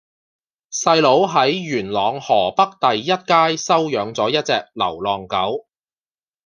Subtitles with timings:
[0.71, 5.67] 細佬喺元朗河北第一街收養左一隻流浪狗